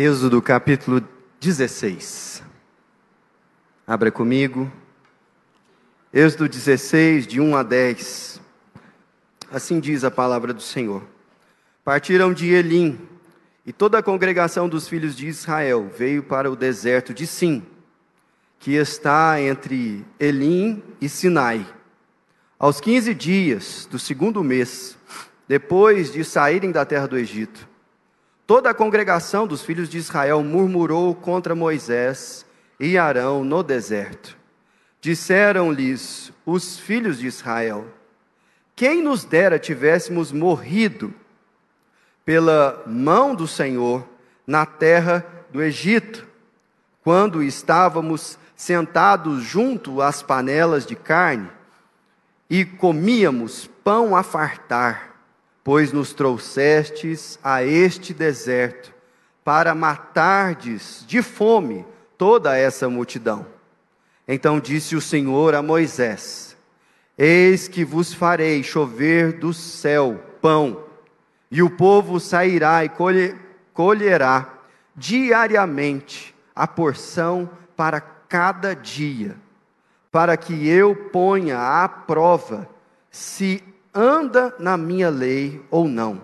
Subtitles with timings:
[0.00, 1.02] Êxodo capítulo
[1.40, 2.40] 16.
[3.84, 4.70] Abra comigo.
[6.14, 8.40] Êxodo 16, de 1 a 10.
[9.50, 11.02] Assim diz a palavra do Senhor.
[11.84, 12.96] Partiram de Elim,
[13.66, 17.66] e toda a congregação dos filhos de Israel veio para o deserto de Sim,
[18.60, 21.66] que está entre Elim e Sinai.
[22.56, 24.96] Aos 15 dias do segundo mês,
[25.48, 27.67] depois de saírem da terra do Egito,
[28.48, 32.46] Toda a congregação dos filhos de Israel murmurou contra Moisés
[32.80, 34.38] e Arão no deserto.
[35.02, 37.84] Disseram-lhes os filhos de Israel:
[38.74, 41.12] Quem nos dera tivéssemos morrido
[42.24, 44.08] pela mão do Senhor
[44.46, 46.26] na terra do Egito,
[47.04, 51.50] quando estávamos sentados junto às panelas de carne
[52.48, 55.07] e comíamos pão a fartar
[55.62, 58.94] pois nos trouxestes a este deserto
[59.44, 63.46] para matardes de fome toda essa multidão.
[64.26, 66.56] Então disse o Senhor a Moisés:
[67.16, 70.84] Eis que vos farei chover do céu pão,
[71.50, 72.90] e o povo sairá e
[73.72, 74.54] colherá
[74.94, 79.36] diariamente a porção para cada dia,
[80.12, 82.68] para que eu ponha à prova
[83.10, 83.62] se
[83.94, 86.22] anda na minha lei ou não.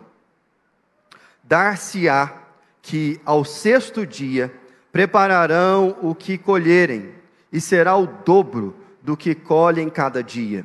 [1.42, 2.32] Dar-se-á
[2.80, 4.52] que ao sexto dia
[4.92, 7.12] prepararão o que colherem,
[7.52, 10.64] e será o dobro do que colhem cada dia.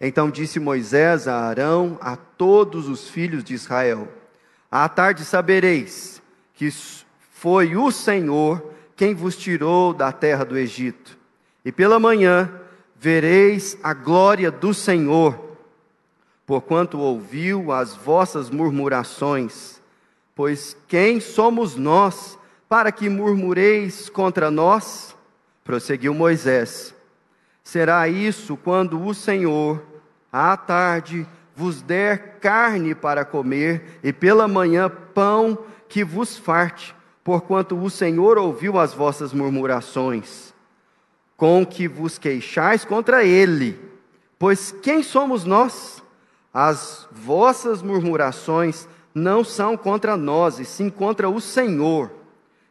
[0.00, 4.08] Então disse Moisés a Arão, a todos os filhos de Israel:
[4.70, 6.22] À tarde sabereis
[6.54, 6.70] que
[7.30, 11.18] foi o Senhor quem vos tirou da terra do Egito.
[11.64, 12.50] E pela manhã
[12.98, 15.45] vereis a glória do Senhor
[16.46, 19.82] porquanto ouviu as vossas murmurações.
[20.34, 25.16] Pois quem somos nós para que murmureis contra nós?
[25.64, 26.94] Prosseguiu Moisés.
[27.64, 29.82] Será isso quando o Senhor,
[30.32, 35.58] à tarde, vos der carne para comer, e pela manhã pão
[35.88, 40.54] que vos farte, porquanto o Senhor ouviu as vossas murmurações,
[41.36, 43.80] com que vos queixais contra ele.
[44.38, 45.95] Pois quem somos nós?
[46.58, 52.10] As vossas murmurações não são contra nós, e sim contra o Senhor.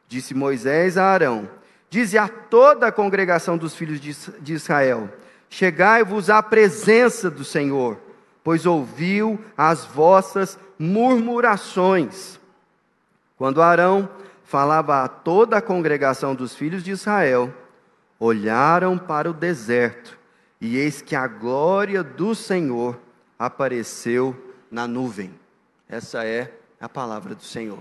[0.08, 1.48] Disse Moisés a Arão:
[1.88, 5.08] Dize a toda a congregação dos filhos de Israel:
[5.52, 8.00] Chegai-vos à presença do Senhor,
[8.44, 12.40] pois ouviu as vossas murmurações.
[13.38, 14.10] Quando Arão
[14.46, 17.54] falava a toda a congregação dos filhos de Israel,
[18.20, 20.18] olharam para o deserto,
[20.60, 23.05] e eis que a glória do Senhor
[23.38, 25.34] apareceu na nuvem.
[25.88, 27.80] Essa é a palavra do Senhor.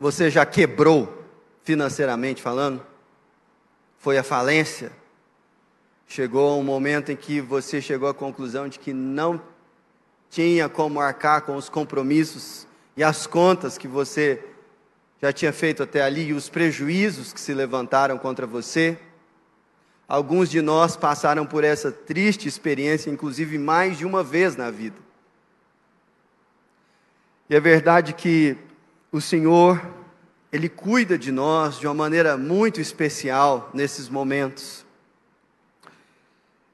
[0.00, 1.24] Você já quebrou
[1.62, 2.84] financeiramente falando?
[3.98, 4.92] Foi a falência?
[6.06, 9.40] Chegou um momento em que você chegou à conclusão de que não
[10.28, 12.66] tinha como arcar com os compromissos
[12.96, 14.44] e as contas que você
[15.22, 18.98] já tinha feito até ali e os prejuízos que se levantaram contra você?
[20.06, 24.96] Alguns de nós passaram por essa triste experiência, inclusive mais de uma vez na vida.
[27.48, 28.56] E é verdade que
[29.10, 29.80] o Senhor,
[30.52, 34.84] Ele cuida de nós de uma maneira muito especial nesses momentos.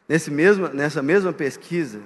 [0.07, 2.03] nesse mesmo, nessa mesma pesquisa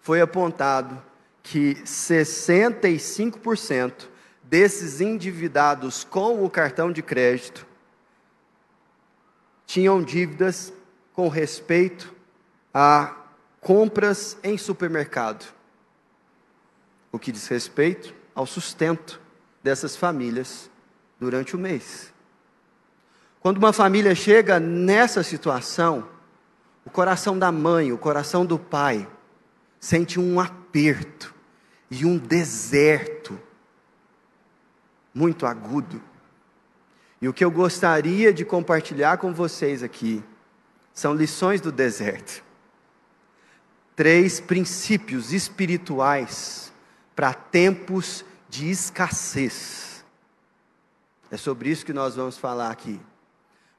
[0.00, 1.02] foi apontado
[1.42, 4.08] que 65%
[4.42, 7.66] desses endividados com o cartão de crédito
[9.66, 10.72] tinham dívidas
[11.12, 12.14] com respeito
[12.72, 13.14] a
[13.60, 15.52] compras em supermercado,
[17.10, 19.20] o que diz respeito ao sustento
[19.62, 20.70] dessas famílias
[21.20, 22.11] durante o mês.
[23.42, 26.08] Quando uma família chega nessa situação,
[26.84, 29.08] o coração da mãe, o coração do pai,
[29.80, 31.34] sente um aperto
[31.90, 33.36] e um deserto
[35.12, 36.00] muito agudo.
[37.20, 40.22] E o que eu gostaria de compartilhar com vocês aqui
[40.94, 42.44] são lições do deserto.
[43.96, 46.72] Três princípios espirituais
[47.16, 50.04] para tempos de escassez.
[51.28, 53.00] É sobre isso que nós vamos falar aqui.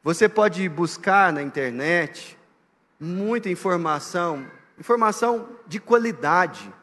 [0.03, 2.37] Você pode buscar na internet
[2.99, 4.45] muita informação,
[4.77, 6.73] informação de qualidade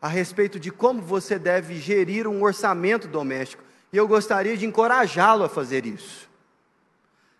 [0.00, 3.62] a respeito de como você deve gerir um orçamento doméstico.
[3.92, 6.30] E eu gostaria de encorajá-lo a fazer isso.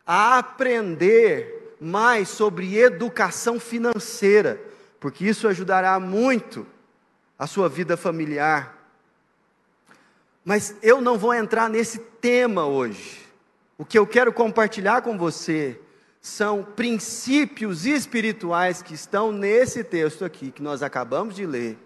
[0.06, 4.60] A aprender mais sobre educação financeira,
[5.00, 6.66] porque isso ajudará muito
[7.38, 8.76] a sua vida familiar.
[10.44, 13.31] Mas eu não vou entrar nesse tema hoje.
[13.82, 15.76] O que eu quero compartilhar com você
[16.20, 21.76] são princípios espirituais que estão nesse texto aqui, que nós acabamos de ler,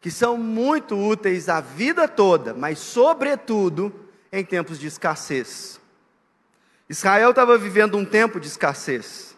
[0.00, 3.94] que são muito úteis a vida toda, mas, sobretudo,
[4.32, 5.80] em tempos de escassez.
[6.88, 9.36] Israel estava vivendo um tempo de escassez.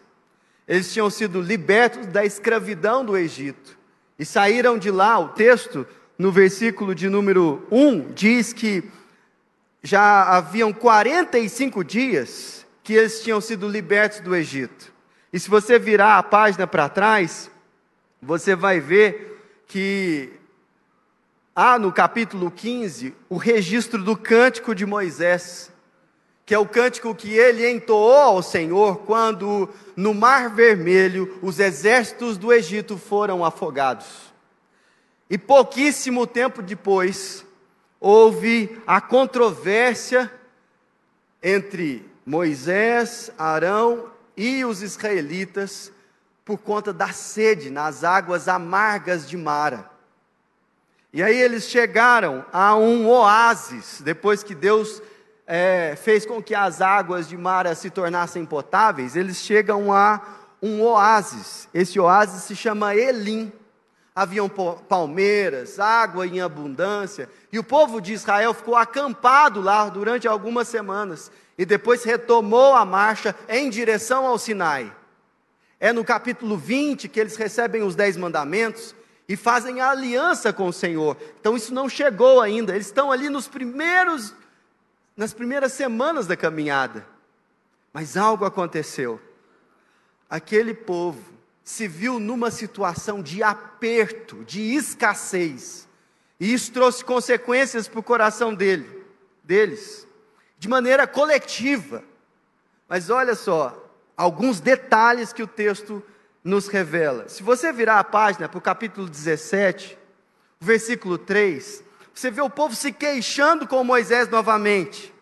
[0.67, 3.77] Eles tinham sido libertos da escravidão do Egito
[4.17, 5.19] e saíram de lá.
[5.19, 5.85] O texto,
[6.17, 8.91] no versículo de número 1, diz que
[9.83, 14.93] já haviam 45 dias que eles tinham sido libertos do Egito.
[15.31, 17.51] E se você virar a página para trás,
[18.21, 20.31] você vai ver que
[21.53, 25.71] há no capítulo 15 o registro do cântico de Moisés,
[26.45, 32.37] que é o cântico que ele entoou ao Senhor quando no Mar Vermelho os exércitos
[32.37, 34.33] do Egito foram afogados.
[35.29, 37.45] E pouquíssimo tempo depois,
[38.03, 40.29] houve a controvérsia
[41.41, 45.89] entre Moisés, Arão e os israelitas
[46.43, 49.89] por conta da sede nas águas amargas de Mara.
[51.13, 55.01] E aí eles chegaram a um oásis, depois que Deus
[55.47, 60.21] é, fez com que as águas de Mara se tornassem potáveis, eles chegam a
[60.61, 61.69] um oásis.
[61.73, 63.49] Esse oásis se chama Elim.
[64.15, 70.67] Haviam palmeiras, água em abundância, e o povo de Israel ficou acampado lá durante algumas
[70.67, 74.95] semanas e depois retomou a marcha em direção ao Sinai.
[75.79, 78.95] É no capítulo 20 que eles recebem os dez mandamentos
[79.27, 81.17] e fazem a aliança com o Senhor.
[81.39, 82.73] Então isso não chegou ainda.
[82.73, 84.33] Eles estão ali nos primeiros,
[85.17, 87.05] nas primeiras semanas da caminhada.
[87.91, 89.19] Mas algo aconteceu.
[90.29, 91.32] Aquele povo
[91.63, 95.87] se viu numa situação de aperto, de escassez.
[96.39, 99.05] E isso trouxe consequências para o coração dele,
[99.43, 100.07] deles
[100.63, 102.03] de maneira coletiva.
[102.87, 106.01] Mas olha só, alguns detalhes que o texto
[106.41, 107.27] nos revela.
[107.27, 109.97] Se você virar a página para o capítulo 17,
[110.61, 111.83] versículo 3,
[112.13, 115.13] você vê o povo se queixando com Moisés novamente.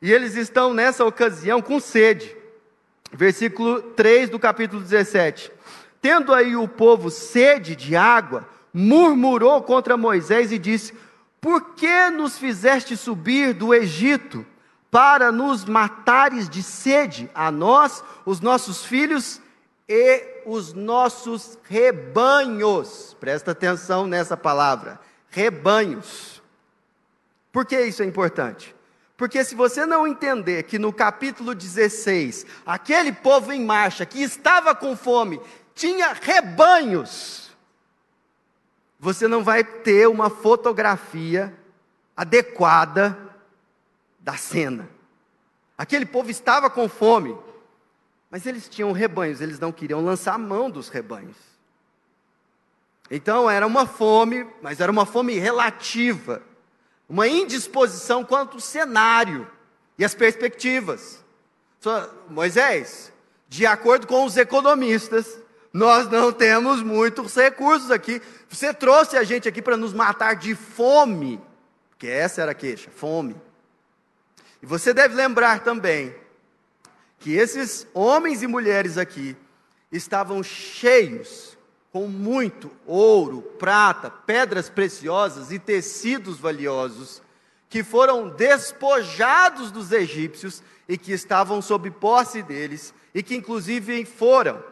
[0.00, 2.36] E eles estão nessa ocasião com sede.
[3.12, 5.50] Versículo 3 do capítulo 17.
[6.00, 10.94] Tendo aí o povo sede de água, murmurou contra Moisés e disse:
[11.40, 14.46] Por que nos fizeste subir do Egito?
[14.90, 19.40] para nos matares de sede, a nós, os nossos filhos
[19.88, 23.16] e os nossos rebanhos.
[23.20, 26.42] Presta atenção nessa palavra: rebanhos.
[27.52, 28.74] Por que isso é importante?
[29.16, 34.74] Porque se você não entender que no capítulo 16, aquele povo em marcha que estava
[34.76, 35.40] com fome
[35.78, 37.52] tinha rebanhos,
[38.98, 41.56] você não vai ter uma fotografia
[42.16, 43.16] adequada
[44.18, 44.90] da cena.
[45.78, 47.38] Aquele povo estava com fome,
[48.28, 51.36] mas eles tinham rebanhos, eles não queriam lançar a mão dos rebanhos.
[53.08, 56.42] Então era uma fome, mas era uma fome relativa,
[57.08, 59.48] uma indisposição quanto ao cenário
[59.96, 61.24] e as perspectivas.
[62.28, 63.12] Moisés,
[63.48, 65.38] de acordo com os economistas,
[65.72, 68.22] nós não temos muitos recursos aqui.
[68.48, 71.40] Você trouxe a gente aqui para nos matar de fome,
[71.90, 73.36] porque essa era a queixa, fome.
[74.62, 76.14] E você deve lembrar também
[77.18, 79.36] que esses homens e mulheres aqui
[79.90, 81.56] estavam cheios
[81.92, 87.22] com muito ouro, prata, pedras preciosas e tecidos valiosos,
[87.68, 94.62] que foram despojados dos egípcios e que estavam sob posse deles, e que inclusive foram,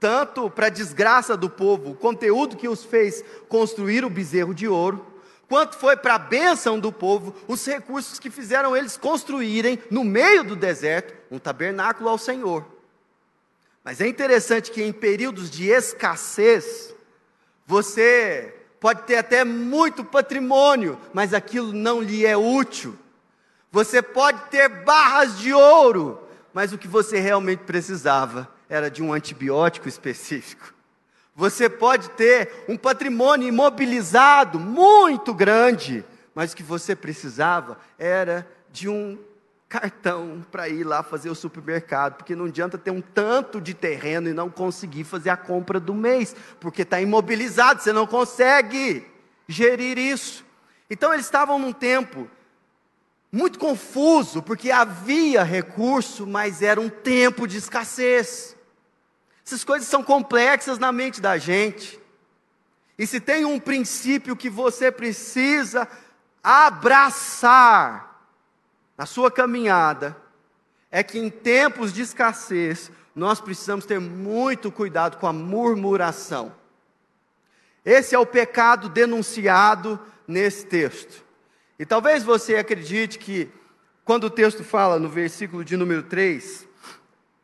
[0.00, 5.06] tanto para desgraça do povo, o conteúdo que os fez construir o bezerro de ouro,
[5.46, 10.42] quanto foi para a bênção do povo, os recursos que fizeram eles construírem no meio
[10.42, 12.64] do deserto um tabernáculo ao Senhor.
[13.84, 16.94] Mas é interessante que em períodos de escassez,
[17.66, 22.98] Você pode ter até muito patrimônio, mas aquilo não lhe é útil.
[23.70, 26.20] Você pode ter barras de ouro,
[26.52, 30.72] mas o que você realmente precisava era de um antibiótico específico.
[31.34, 38.88] Você pode ter um patrimônio imobilizado muito grande, mas o que você precisava era de
[38.88, 39.18] um
[39.68, 44.28] cartão para ir lá fazer o supermercado, porque não adianta ter um tanto de terreno
[44.28, 49.04] e não conseguir fazer a compra do mês, porque está imobilizado, você não consegue
[49.48, 50.44] gerir isso.
[50.88, 52.28] Então eles estavam num tempo
[53.32, 58.56] muito confuso, porque havia recurso, mas era um tempo de escassez.
[59.50, 61.98] Essas coisas são complexas na mente da gente.
[62.96, 65.88] E se tem um princípio que você precisa
[66.40, 68.28] abraçar,
[68.96, 70.16] na sua caminhada
[70.88, 76.54] é que em tempos de escassez nós precisamos ter muito cuidado com a murmuração.
[77.84, 81.24] Esse é o pecado denunciado nesse texto.
[81.76, 83.50] E talvez você acredite que,
[84.04, 86.69] quando o texto fala no versículo de número 3,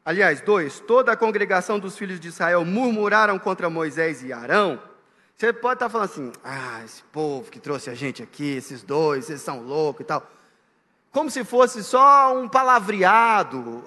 [0.07, 4.81] aliás, 2, toda a congregação dos filhos de Israel murmuraram contra Moisés e Arão.
[5.37, 9.29] Você pode estar falando assim: ah, esse povo que trouxe a gente aqui, esses dois,
[9.29, 10.27] eles são loucos e tal
[11.17, 13.83] como se fosse só um palavreado.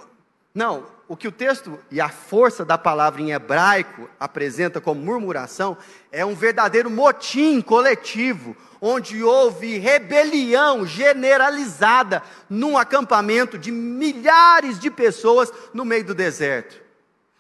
[0.51, 5.77] Não, o que o texto e a força da palavra em hebraico apresenta como murmuração
[6.11, 15.51] é um verdadeiro motim coletivo, onde houve rebelião generalizada num acampamento de milhares de pessoas
[15.73, 16.81] no meio do deserto.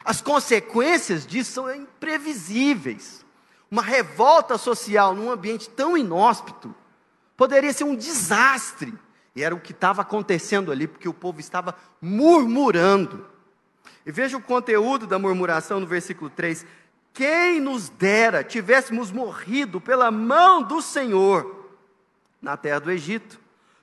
[0.03, 3.25] As consequências disso são imprevisíveis.
[3.69, 6.73] Uma revolta social num ambiente tão inóspito
[7.37, 8.93] poderia ser um desastre.
[9.35, 13.25] E era o que estava acontecendo ali, porque o povo estava murmurando.
[14.05, 16.65] E veja o conteúdo da murmuração no versículo 3:
[17.13, 21.69] Quem nos dera tivéssemos morrido pela mão do Senhor
[22.41, 23.39] na terra do Egito,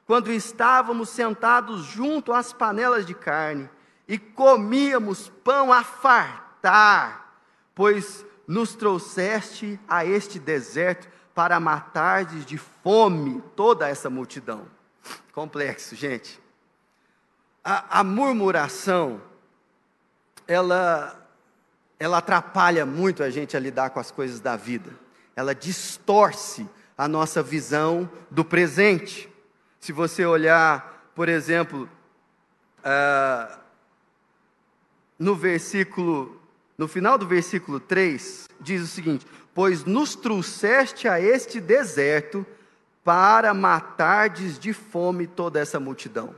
[0.06, 3.68] quando estávamos sentados junto às panelas de carne
[4.08, 7.40] e comíamos pão a fartar,
[7.74, 14.66] pois nos trouxeste a este deserto para matardes de fome toda essa multidão.
[15.32, 16.40] Complexo, gente.
[17.62, 19.20] A, a murmuração,
[20.46, 21.25] ela,
[21.98, 24.90] ela atrapalha muito a gente a lidar com as coisas da vida.
[25.34, 29.28] Ela distorce a nossa visão do presente.
[29.80, 31.88] Se você olhar, por exemplo,
[32.78, 33.58] uh,
[35.18, 36.40] no versículo,
[36.76, 42.46] no final do versículo 3, diz o seguinte: Pois nos trouxeste a este deserto
[43.02, 46.34] para matardes de fome toda essa multidão.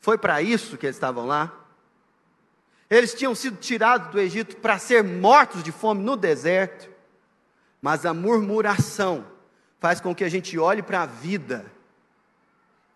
[0.00, 1.59] Foi para isso que eles estavam lá?
[2.90, 6.90] Eles tinham sido tirados do Egito para ser mortos de fome no deserto,
[7.80, 9.24] mas a murmuração
[9.78, 11.64] faz com que a gente olhe para a vida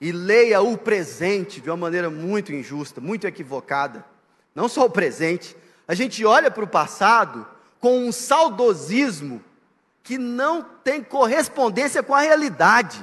[0.00, 4.04] e leia o presente de uma maneira muito injusta, muito equivocada.
[4.52, 7.46] Não só o presente, a gente olha para o passado
[7.78, 9.42] com um saudosismo
[10.02, 13.02] que não tem correspondência com a realidade.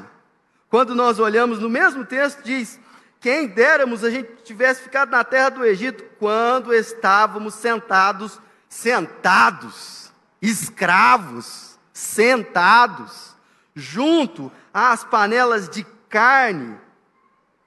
[0.70, 2.80] Quando nós olhamos no mesmo texto, diz:
[3.22, 10.12] Quem déramos a gente tivesse ficado na terra do Egito quando estávamos sentados, sentados,
[10.42, 13.36] escravos, sentados,
[13.76, 16.76] junto às panelas de carne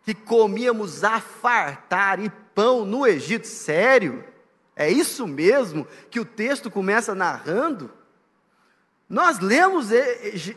[0.03, 3.47] que comíamos a fartar e pão no Egito.
[3.47, 4.25] Sério?
[4.75, 7.93] É isso mesmo que o texto começa narrando?
[9.09, 9.93] Nós lemos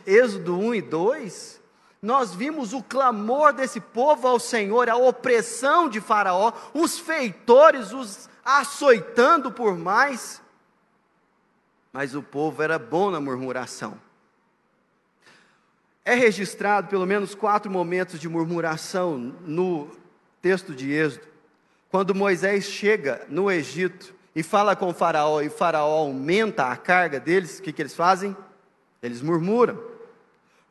[0.04, 1.57] Êxodo 1 e 2
[2.00, 8.28] nós vimos o clamor desse povo ao Senhor, a opressão de Faraó, os feitores os
[8.44, 10.40] açoitando por mais.
[11.92, 14.00] Mas o povo era bom na murmuração.
[16.04, 19.90] É registrado pelo menos quatro momentos de murmuração no
[20.40, 21.26] texto de Êxodo.
[21.90, 27.58] Quando Moisés chega no Egito e fala com Faraó, e Faraó aumenta a carga deles,
[27.58, 28.36] o que, que eles fazem?
[29.02, 29.97] Eles murmuram.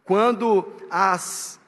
[0.07, 1.59] Quando as,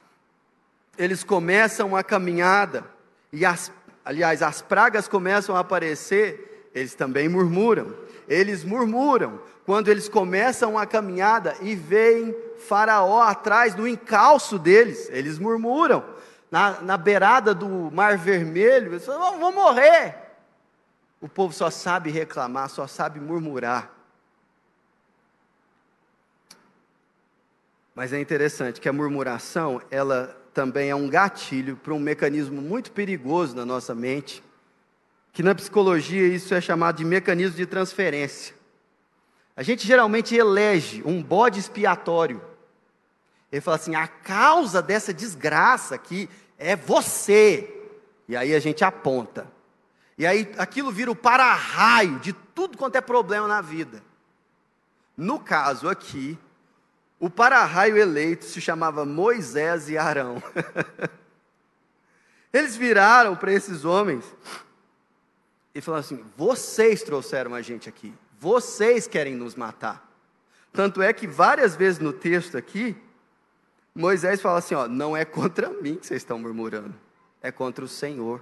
[0.98, 2.86] eles começam a caminhada,
[3.34, 3.69] e as,
[4.03, 7.93] aliás, as pragas começam a aparecer, eles também murmuram.
[8.29, 12.34] Eles murmuram quando eles começam a caminhada e veem
[12.65, 16.03] Faraó atrás no encalço deles, eles murmuram.
[16.50, 20.15] Na, na beirada do Mar Vermelho, eles falam: vou morrer.
[21.19, 23.99] O povo só sabe reclamar, só sabe murmurar.
[28.00, 32.94] Mas é interessante que a murmuração, ela também é um gatilho para um mecanismo muito
[32.94, 34.41] perigoso na nossa mente,
[35.34, 38.56] que na psicologia isso é chamado de mecanismo de transferência.
[39.53, 42.41] A gente geralmente elege um bode expiatório.
[43.51, 47.70] Ele fala assim: a causa dessa desgraça aqui é você.
[48.29, 49.46] E aí a gente aponta.
[50.18, 54.01] E aí aquilo vira o para-raio de tudo quanto é problema na vida.
[55.18, 56.39] No caso aqui,
[57.19, 60.41] o para-raio eleito se chamava Moisés e Arão.
[62.53, 64.23] Eles viraram para esses homens
[65.75, 70.07] e falaram assim: vocês trouxeram a gente aqui, vocês querem nos matar.
[70.71, 72.95] Tanto é que várias vezes no texto aqui,
[73.93, 76.95] Moisés fala assim: ó, não é contra mim que vocês estão murmurando,
[77.41, 78.41] é contra o Senhor.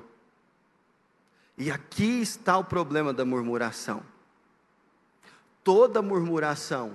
[1.57, 4.03] E aqui está o problema da murmuração.
[5.63, 6.93] Toda murmuração,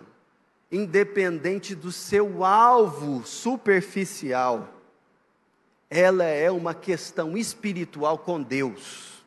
[0.73, 4.73] independente do seu alvo superficial,
[5.91, 9.23] ela é uma questão espiritual com Deus.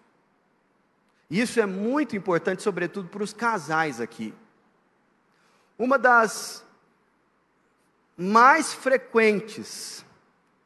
[1.30, 4.34] Isso é muito importante, sobretudo para os casais aqui.
[5.78, 6.66] Uma das
[8.18, 10.04] mais frequentes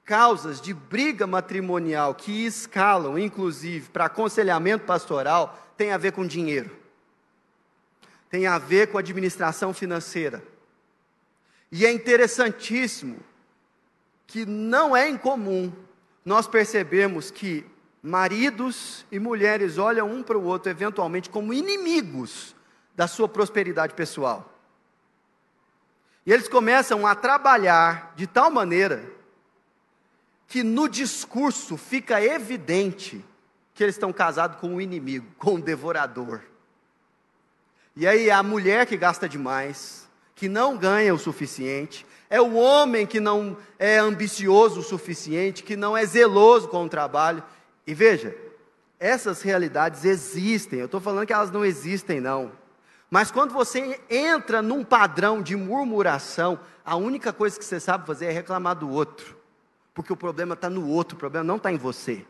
[0.05, 6.75] causas de briga matrimonial que escalam, inclusive, para aconselhamento pastoral, tem a ver com dinheiro,
[8.29, 10.41] tem a ver com administração financeira.
[11.71, 13.19] E é interessantíssimo
[14.25, 15.71] que não é incomum
[16.25, 17.65] nós percebemos que
[18.01, 22.55] maridos e mulheres olham um para o outro eventualmente como inimigos
[22.95, 24.53] da sua prosperidade pessoal.
[26.25, 29.11] E eles começam a trabalhar de tal maneira
[30.47, 33.23] que no discurso fica evidente
[33.73, 36.41] que eles estão casados com um inimigo, com um devorador.
[37.95, 40.08] E aí a mulher que gasta demais,
[40.39, 45.75] que não ganha o suficiente, é o homem que não é ambicioso o suficiente, que
[45.75, 47.43] não é zeloso com o trabalho.
[47.85, 48.33] E veja,
[48.97, 52.53] essas realidades existem, eu estou falando que elas não existem, não.
[53.11, 58.27] Mas quando você entra num padrão de murmuração, a única coisa que você sabe fazer
[58.27, 59.37] é reclamar do outro.
[59.93, 62.25] Porque o problema está no outro, o problema não está em você.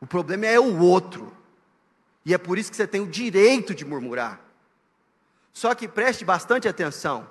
[0.00, 1.32] O problema é o outro.
[2.26, 4.49] E é por isso que você tem o direito de murmurar.
[5.52, 7.28] Só que preste bastante atenção.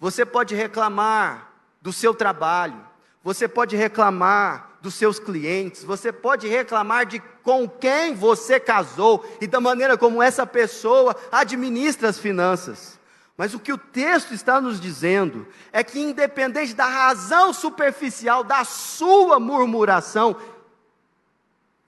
[0.00, 2.86] Você pode reclamar do seu trabalho,
[3.22, 9.46] você pode reclamar dos seus clientes, você pode reclamar de com quem você casou e
[9.46, 12.98] da maneira como essa pessoa administra as finanças.
[13.36, 18.64] Mas o que o texto está nos dizendo é que, independente da razão superficial da
[18.64, 20.36] sua murmuração,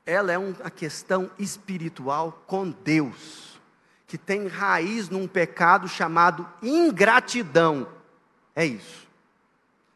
[0.06, 3.49] ela é uma questão espiritual com Deus,
[4.10, 7.86] que tem raiz num pecado chamado ingratidão
[8.56, 9.06] é isso.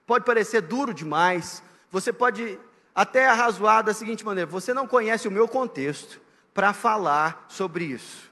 [0.07, 2.57] Pode parecer duro demais, você pode
[2.95, 6.21] até arrazoar da seguinte maneira: você não conhece o meu contexto
[6.55, 8.31] para falar sobre isso.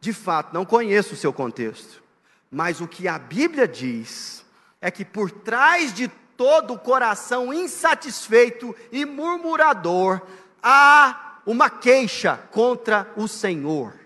[0.00, 2.02] De fato, não conheço o seu contexto,
[2.50, 4.46] mas o que a Bíblia diz
[4.80, 10.22] é que por trás de todo o coração insatisfeito e murmurador
[10.62, 14.05] há uma queixa contra o Senhor.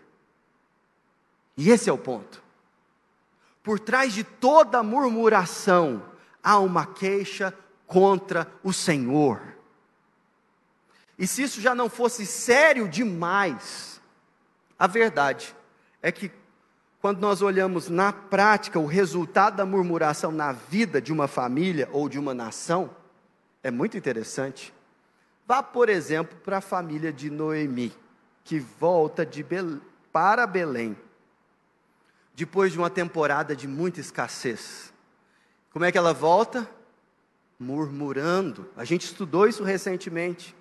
[1.60, 2.42] E esse é o ponto.
[3.62, 6.02] Por trás de toda murmuração
[6.42, 7.52] há uma queixa
[7.86, 9.42] contra o Senhor.
[11.18, 14.00] E se isso já não fosse sério demais,
[14.78, 15.54] a verdade
[16.00, 16.32] é que
[16.98, 22.08] quando nós olhamos na prática o resultado da murmuração na vida de uma família ou
[22.08, 22.88] de uma nação,
[23.62, 24.72] é muito interessante.
[25.46, 27.92] Vá, por exemplo, para a família de Noemi,
[28.44, 30.96] que volta Belém, para Belém
[32.40, 34.90] depois de uma temporada de muita escassez.
[35.70, 36.66] Como é que ela volta?
[37.58, 38.66] Murmurando.
[38.74, 40.56] A gente estudou isso recentemente.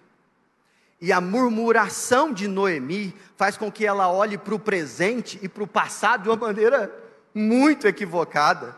[0.99, 5.63] E a murmuração de Noemi faz com que ela olhe para o presente e para
[5.63, 6.93] o passado de uma maneira
[7.33, 8.75] muito equivocada.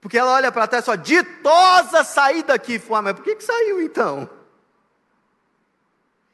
[0.00, 2.80] Porque ela olha para trás e fala, ditosa sair daqui.
[2.80, 4.28] Fala, mas por que, que saiu então?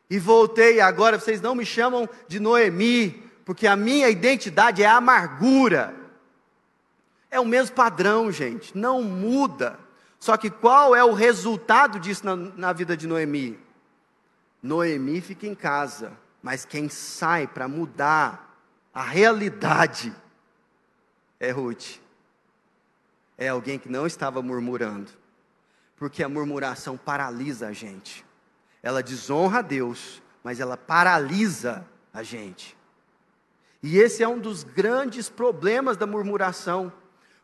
[0.08, 5.94] E voltei, agora vocês não me chamam de Noemi, porque a minha identidade é amargura.
[7.30, 9.78] É o mesmo padrão, gente, não muda.
[10.18, 13.58] Só que qual é o resultado disso na, na vida de Noemi?
[14.62, 18.50] Noemi fica em casa, mas quem sai para mudar
[18.92, 20.14] a realidade
[21.38, 21.98] é Ruth.
[23.38, 25.10] É alguém que não estava murmurando,
[25.96, 28.24] porque a murmuração paralisa a gente.
[28.82, 32.76] Ela desonra a Deus, mas ela paralisa a gente.
[33.82, 36.92] E esse é um dos grandes problemas da murmuração,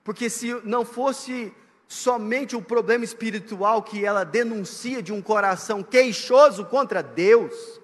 [0.05, 1.53] porque se não fosse
[1.89, 7.81] somente o problema espiritual que ela denuncia de um coração queixoso contra Deus,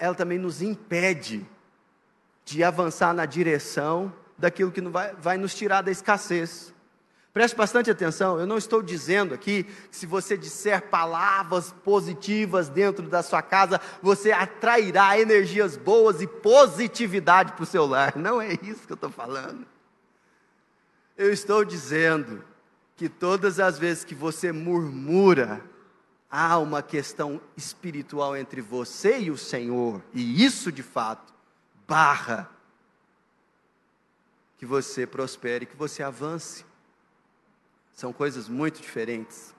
[0.00, 1.46] ela também nos impede
[2.44, 6.72] de avançar na direção daquilo que vai, vai nos tirar da escassez.
[7.36, 13.10] Preste bastante atenção, eu não estou dizendo aqui que se você disser palavras positivas dentro
[13.10, 18.16] da sua casa, você atrairá energias boas e positividade para o seu lar.
[18.16, 19.66] Não é isso que eu estou falando.
[21.14, 22.42] Eu estou dizendo
[22.96, 25.60] que todas as vezes que você murmura,
[26.30, 31.34] há uma questão espiritual entre você e o Senhor, e isso de fato
[31.86, 32.50] barra
[34.56, 36.64] que você prospere, que você avance.
[37.96, 39.54] São coisas muito diferentes.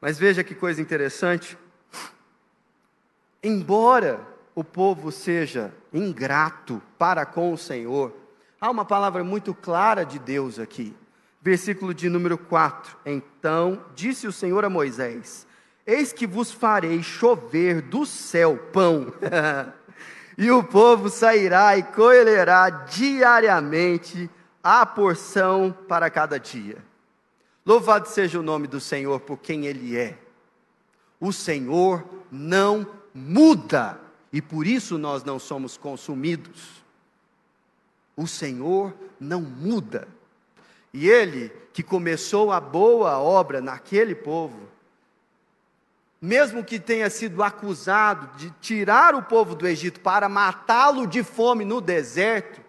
[0.00, 1.58] Mas veja que coisa interessante.
[3.42, 4.24] Embora
[4.54, 8.14] o povo seja ingrato para com o Senhor,
[8.60, 10.94] há uma palavra muito clara de Deus aqui.
[11.40, 12.96] Versículo de número 4.
[13.04, 15.44] Então disse o Senhor a Moisés:
[15.84, 19.12] Eis que vos farei chover do céu pão,
[20.38, 24.30] e o povo sairá e colherá diariamente
[24.62, 26.91] a porção para cada dia.
[27.64, 30.18] Louvado seja o nome do Senhor por quem Ele é.
[31.20, 34.00] O Senhor não muda
[34.32, 36.82] e por isso nós não somos consumidos.
[38.16, 40.08] O Senhor não muda.
[40.92, 44.68] E Ele, que começou a boa obra naquele povo,
[46.20, 51.64] mesmo que tenha sido acusado de tirar o povo do Egito para matá-lo de fome
[51.64, 52.60] no deserto,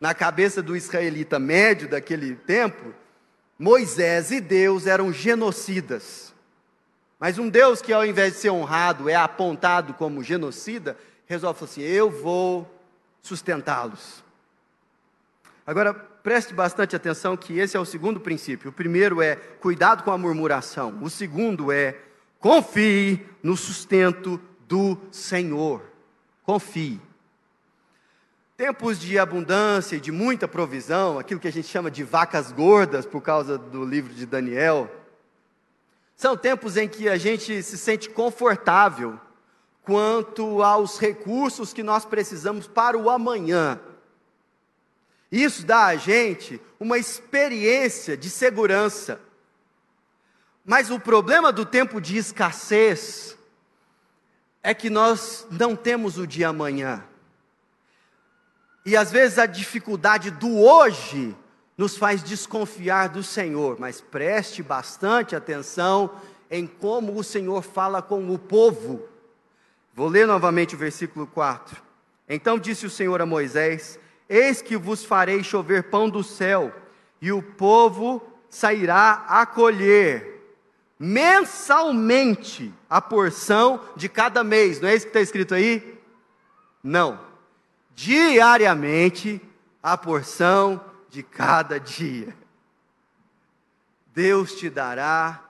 [0.00, 2.94] na cabeça do israelita médio daquele tempo,
[3.58, 6.32] Moisés e Deus eram genocidas.
[7.18, 11.80] Mas um Deus que, ao invés de ser honrado, é apontado como genocida, resolve assim:
[11.82, 12.72] eu vou
[13.20, 14.22] sustentá-los.
[15.66, 18.70] Agora, preste bastante atenção que esse é o segundo princípio.
[18.70, 20.96] O primeiro é cuidado com a murmuração.
[21.02, 21.96] O segundo é
[22.38, 25.82] confie no sustento do Senhor.
[26.44, 27.00] Confie.
[28.58, 33.06] Tempos de abundância e de muita provisão, aquilo que a gente chama de vacas gordas
[33.06, 34.90] por causa do livro de Daniel,
[36.16, 39.16] são tempos em que a gente se sente confortável
[39.84, 43.78] quanto aos recursos que nós precisamos para o amanhã.
[45.30, 49.20] Isso dá a gente uma experiência de segurança.
[50.64, 53.38] Mas o problema do tempo de escassez
[54.64, 57.04] é que nós não temos o dia amanhã.
[58.88, 61.36] E às vezes a dificuldade do hoje
[61.76, 66.10] nos faz desconfiar do Senhor, mas preste bastante atenção
[66.50, 69.06] em como o Senhor fala com o povo.
[69.94, 71.82] Vou ler novamente o versículo 4.
[72.26, 76.74] Então disse o Senhor a Moisés: Eis que vos farei chover pão do céu,
[77.20, 80.46] e o povo sairá a colher
[80.98, 84.80] mensalmente a porção de cada mês.
[84.80, 86.00] Não é isso que está escrito aí?
[86.82, 87.27] Não
[87.98, 89.40] diariamente
[89.82, 90.80] a porção
[91.10, 92.32] de cada dia.
[94.14, 95.44] Deus te dará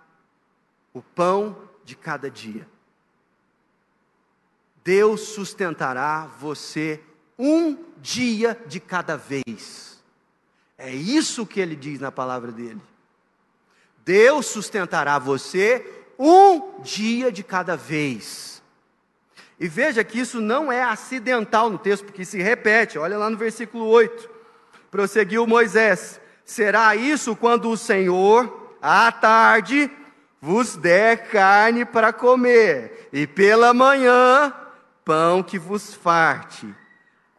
[0.94, 2.66] o pão de cada dia.
[4.82, 7.02] Deus sustentará você
[7.38, 10.02] um dia de cada vez.
[10.78, 12.80] É isso que ele diz na palavra dele.
[14.06, 15.86] Deus sustentará você
[16.18, 18.57] um dia de cada vez.
[19.60, 22.98] E veja que isso não é acidental no texto, porque se repete.
[22.98, 24.30] Olha lá no versículo 8.
[24.90, 29.90] Prosseguiu Moisés: Será isso quando o Senhor, à tarde,
[30.40, 34.54] vos der carne para comer, e pela manhã,
[35.04, 36.72] pão que vos farte,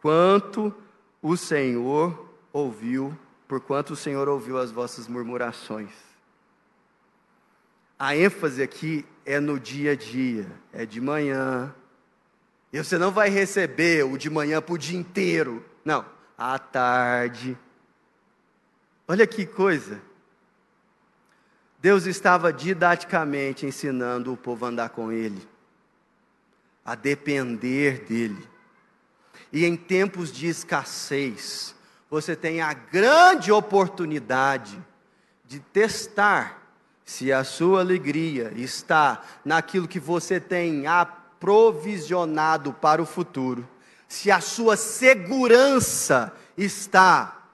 [0.02, 0.74] quanto
[1.22, 3.16] o Senhor ouviu,
[3.48, 5.90] por quanto o Senhor ouviu as vossas murmurações.
[7.98, 11.74] A ênfase aqui é no dia a dia, é de manhã,
[12.72, 15.64] e você não vai receber o de manhã para o dia inteiro.
[15.84, 16.04] Não,
[16.38, 17.58] à tarde.
[19.08, 20.00] Olha que coisa.
[21.80, 25.46] Deus estava didaticamente ensinando o povo a andar com Ele,
[26.84, 28.48] a depender dEle.
[29.52, 31.74] E em tempos de escassez,
[32.08, 34.78] você tem a grande oportunidade
[35.46, 36.60] de testar
[37.04, 41.04] se a sua alegria está naquilo que você tem a
[41.40, 43.66] provisionado para o futuro,
[44.06, 47.48] se a sua segurança está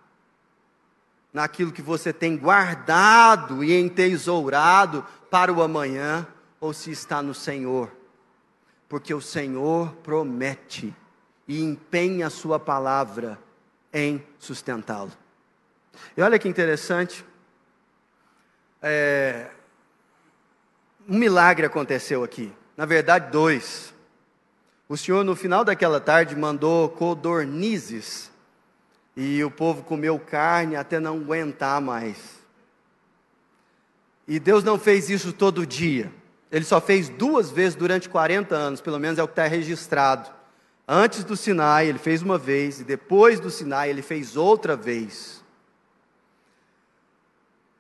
[1.33, 6.27] naquilo que você tem guardado e entesourado para o amanhã,
[6.59, 7.95] ou se está no Senhor,
[8.89, 10.95] porque o Senhor promete
[11.47, 13.39] e empenha a sua palavra
[13.93, 15.13] em sustentá-lo.
[16.17, 17.25] E olha que interessante,
[18.83, 19.51] é,
[21.09, 23.95] um milagre aconteceu aqui na verdade, dois.
[24.89, 28.31] O Senhor, no final daquela tarde, mandou codornizes
[29.17, 32.37] E o povo comeu carne até não aguentar mais.
[34.29, 36.13] E Deus não fez isso todo dia.
[36.53, 40.31] Ele só fez duas vezes durante 40 anos, pelo menos é o que está registrado.
[40.87, 45.43] Antes do Sinai, ele fez uma vez, e depois do Sinai, ele fez outra vez.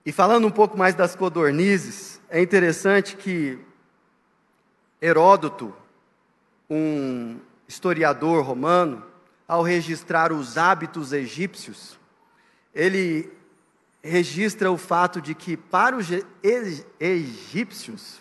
[0.04, 3.58] E falando um pouco mais das codornizes, é interessante que
[5.06, 5.72] Heródoto,
[6.68, 7.38] um
[7.68, 9.06] historiador romano,
[9.46, 11.96] ao registrar os hábitos egípcios,
[12.74, 13.32] ele
[14.02, 16.08] registra o fato de que para os
[16.98, 18.20] egípcios,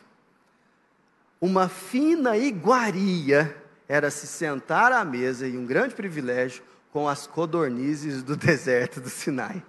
[1.41, 8.21] uma fina iguaria era se sentar à mesa, e um grande privilégio, com as codornizes
[8.21, 9.63] do deserto do Sinai.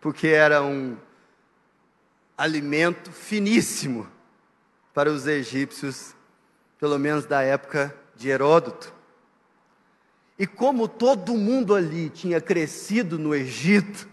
[0.00, 0.96] Porque era um
[2.38, 4.14] alimento finíssimo
[4.94, 6.14] para os egípcios,
[6.78, 8.94] pelo menos da época de Heródoto.
[10.38, 14.08] E como todo mundo ali tinha crescido no Egito,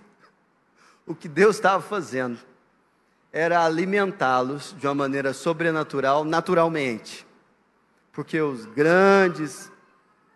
[1.05, 2.39] o que Deus estava fazendo
[3.31, 7.25] era alimentá-los de uma maneira sobrenatural, naturalmente.
[8.11, 9.71] Porque os grandes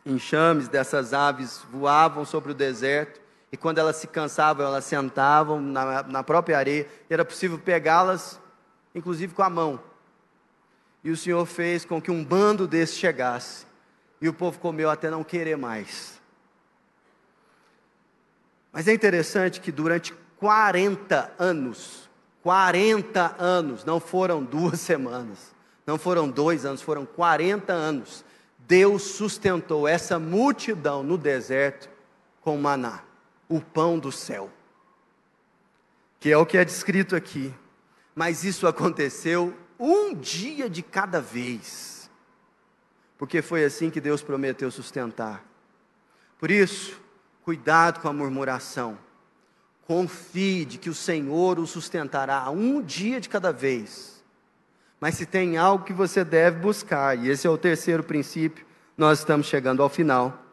[0.05, 3.19] enxames dessas aves voavam sobre o deserto,
[3.51, 8.39] e quando elas se cansavam, elas sentavam na, na própria areia, e era possível pegá-las,
[8.93, 9.79] inclusive com a mão.
[11.05, 13.67] E o Senhor fez com que um bando desses chegasse
[14.19, 16.19] e o povo comeu até não querer mais.
[18.73, 22.09] Mas é interessante que durante 40 anos,
[22.41, 25.53] 40 anos, não foram duas semanas,
[25.85, 28.25] não foram dois anos, foram 40 anos,
[28.57, 31.87] Deus sustentou essa multidão no deserto
[32.41, 33.03] com maná,
[33.47, 34.49] o pão do céu,
[36.19, 37.53] que é o que é descrito aqui.
[38.15, 41.95] Mas isso aconteceu um dia de cada vez
[43.17, 45.43] porque foi assim que Deus prometeu sustentar.
[46.37, 46.99] Por isso,
[47.43, 48.97] cuidado com a murmuração.
[49.87, 54.23] Confie de que o Senhor o sustentará um dia de cada vez.
[54.99, 58.65] Mas se tem algo que você deve buscar, e esse é o terceiro princípio,
[58.97, 60.43] nós estamos chegando ao final.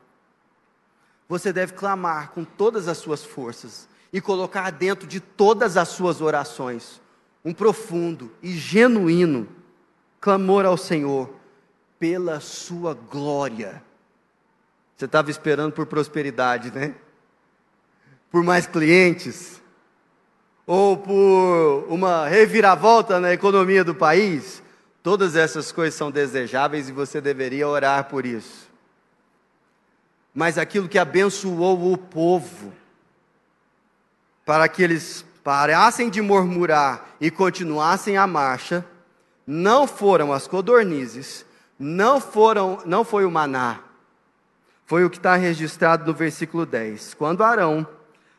[1.28, 6.20] Você deve clamar com todas as suas forças e colocar dentro de todas as suas
[6.20, 7.00] orações
[7.44, 9.48] um profundo e genuíno
[10.20, 11.34] clamor ao Senhor
[11.98, 13.82] pela sua glória.
[14.96, 16.94] Você estava esperando por prosperidade, né?
[18.30, 19.60] Por mais clientes?
[20.66, 24.62] Ou por uma reviravolta na economia do país?
[25.02, 28.70] Todas essas coisas são desejáveis e você deveria orar por isso.
[30.32, 32.72] Mas aquilo que abençoou o povo,
[34.46, 38.84] para que eles parassem de murmurar e continuassem a marcha,
[39.46, 41.44] não foram as codornizes,
[41.78, 43.80] não foram, não foi o maná,
[44.86, 47.14] foi o que está registrado no versículo 10.
[47.14, 47.86] Quando Arão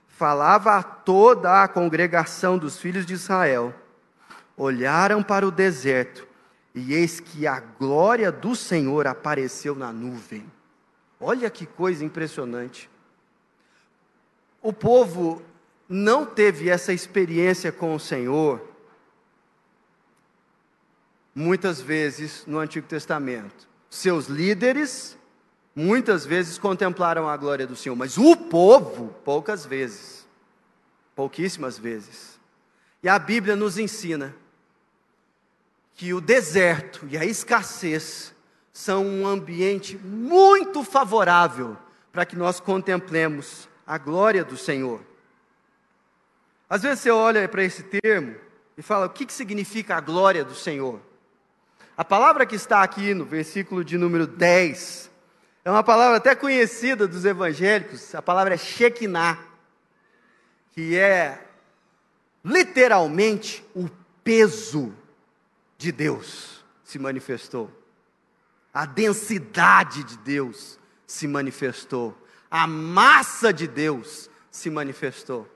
[0.07, 3.73] falava a toda a congregação dos filhos de Israel,
[4.55, 6.27] olharam para o deserto,
[6.75, 10.45] e eis que a glória do Senhor apareceu na nuvem.
[11.19, 12.89] Olha que coisa impressionante.
[14.61, 15.41] O povo
[15.87, 18.61] não teve essa experiência com o Senhor
[21.35, 23.67] muitas vezes no Antigo Testamento.
[23.89, 25.17] Seus líderes
[25.75, 30.27] muitas vezes contemplaram a glória do Senhor, mas o povo poucas vezes.
[31.15, 32.39] Pouquíssimas vezes.
[33.01, 34.35] E a Bíblia nos ensina
[35.95, 38.33] que o deserto e a escassez
[38.71, 41.77] são um ambiente muito favorável
[42.11, 45.01] para que nós contemplemos a glória do Senhor.
[46.73, 48.35] Às vezes você olha para esse termo
[48.75, 50.99] e fala: o que, que significa a glória do Senhor?
[51.95, 55.11] A palavra que está aqui no versículo de número 10
[55.63, 59.37] é uma palavra até conhecida dos evangélicos, a palavra é Shekinah,
[60.71, 61.45] que é
[62.43, 63.87] literalmente o
[64.23, 64.91] peso
[65.77, 67.69] de Deus se manifestou.
[68.73, 72.17] A densidade de Deus se manifestou.
[72.49, 75.47] A massa de Deus se manifestou.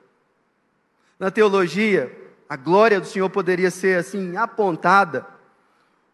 [1.20, 2.16] Na teologia,
[2.48, 5.26] a glória do Senhor poderia ser assim apontada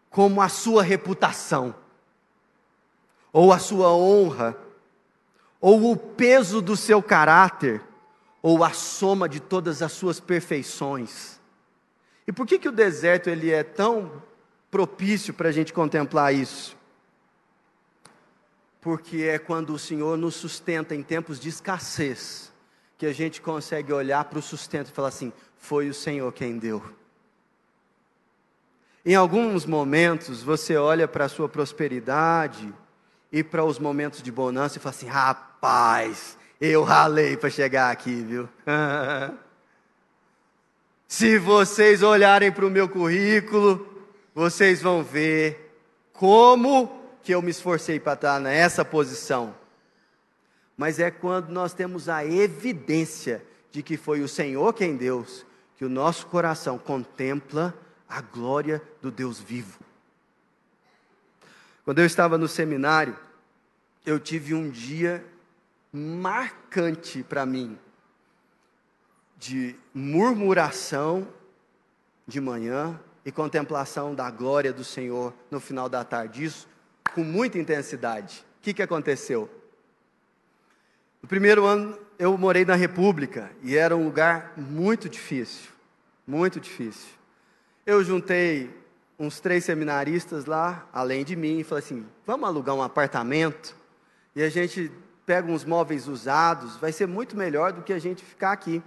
[0.08, 1.74] como a sua reputação,
[3.32, 4.56] ou a sua honra,
[5.60, 7.82] ou o peso do seu caráter,
[8.40, 11.40] ou a soma de todas as suas perfeições.
[12.26, 14.22] E por que, que o deserto ele é tão
[14.70, 16.76] propício para a gente contemplar isso?
[18.80, 22.52] Porque é quando o Senhor nos sustenta em tempos de escassez,
[22.96, 26.58] que a gente consegue olhar para o sustento e falar assim: foi o Senhor quem
[26.58, 26.82] deu.
[29.04, 32.72] Em alguns momentos você olha para a sua prosperidade
[33.30, 38.22] e para os momentos de bonança e fala assim: rapaz, Eu ralei para chegar aqui,
[38.22, 38.48] viu?
[41.06, 43.86] Se vocês olharem para o meu currículo,
[44.34, 45.76] vocês vão ver
[46.12, 49.54] como que eu me esforcei para estar nessa posição.
[50.76, 55.26] Mas é quando nós temos a evidência de que foi o Senhor quem deu,
[55.76, 57.74] que o nosso coração contempla
[58.08, 59.80] a glória do Deus vivo.
[61.84, 63.16] Quando eu estava no seminário,
[64.06, 65.24] eu tive um dia
[65.92, 67.78] marcante para mim
[69.38, 71.28] de murmuração
[72.26, 76.44] de manhã e contemplação da glória do Senhor no final da tarde.
[76.44, 76.68] Isso
[77.14, 78.44] com muita intensidade.
[78.58, 79.50] O que, que aconteceu?
[81.24, 85.70] No primeiro ano eu morei na República e era um lugar muito difícil,
[86.26, 87.08] muito difícil.
[87.86, 88.68] Eu juntei
[89.18, 93.74] uns três seminaristas lá, além de mim, e falei assim: vamos alugar um apartamento
[94.36, 94.92] e a gente
[95.24, 98.82] pega uns móveis usados, vai ser muito melhor do que a gente ficar aqui.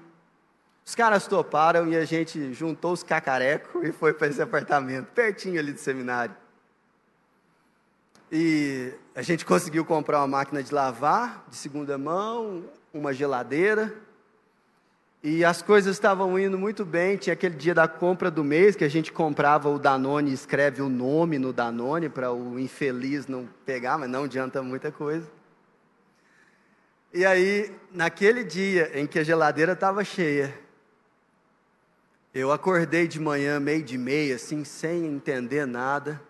[0.85, 5.59] Os caras toparam e a gente juntou os cacarecos e foi para esse apartamento, pertinho
[5.59, 6.35] ali do seminário.
[8.31, 13.93] E a gente conseguiu comprar uma máquina de lavar de segunda mão, uma geladeira.
[15.23, 17.17] E as coisas estavam indo muito bem.
[17.17, 20.89] Tinha aquele dia da compra do mês que a gente comprava o Danone escreve o
[20.89, 25.29] nome no Danone para o infeliz não pegar, mas não adianta muita coisa.
[27.13, 30.53] E aí, naquele dia em que a geladeira estava cheia,
[32.33, 36.21] eu acordei de manhã, meio de meia, assim, sem entender nada,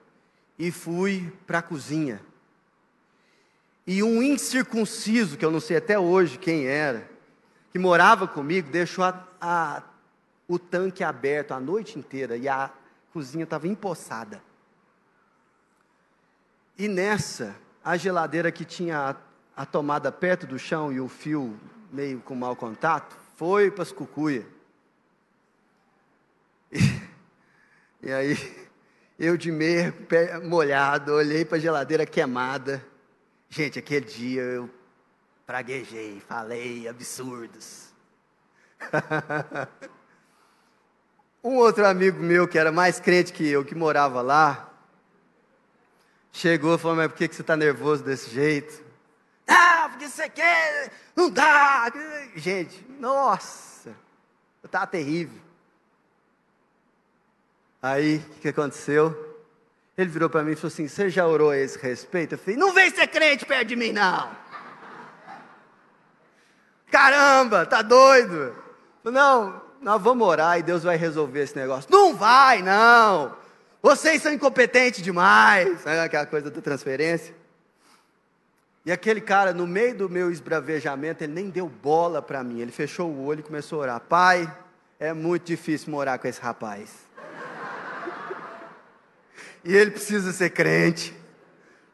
[0.57, 2.21] e fui para a cozinha.
[3.85, 7.09] E um incircunciso, que eu não sei até hoje quem era,
[7.71, 9.83] que morava comigo, deixou a, a,
[10.47, 12.69] o tanque aberto a noite inteira e a
[13.13, 14.41] cozinha estava empoçada.
[16.77, 19.15] E nessa, a geladeira que tinha
[19.55, 21.57] a tomada perto do chão e o fio
[21.91, 24.45] meio com mau contato, foi para as cucuia.
[27.99, 28.66] E, e aí,
[29.17, 29.93] eu de meio
[30.43, 32.85] molhado, olhei para a geladeira queimada.
[33.49, 34.69] Gente, aquele dia eu
[35.45, 37.87] praguejei, falei absurdos.
[41.43, 44.71] um outro amigo meu, que era mais crente que eu, que morava lá,
[46.31, 48.85] chegou e falou: Mas por que você está nervoso desse jeito?
[49.47, 51.91] Ah, porque você quer, não dá.
[52.35, 53.95] Gente, nossa,
[54.63, 55.46] estava terrível.
[57.91, 59.15] Aí, o que aconteceu?
[59.97, 62.35] Ele virou para mim e falou assim: Você já orou a esse respeito?
[62.35, 64.29] Eu falei: Não vem ser crente perto de mim, não.
[66.91, 68.55] Caramba, tá doido?
[69.03, 71.89] Falei, não, nós vamos orar e Deus vai resolver esse negócio.
[71.91, 73.35] Não vai, não.
[73.81, 75.81] Vocês são incompetentes demais.
[75.81, 77.35] Sabe aquela coisa da transferência?
[78.85, 82.59] E aquele cara, no meio do meu esbravejamento, ele nem deu bola para mim.
[82.61, 83.99] Ele fechou o olho e começou a orar.
[83.99, 84.51] Pai,
[84.99, 87.06] é muito difícil morar com esse rapaz.
[89.67, 91.13] E ele precisa ser crente.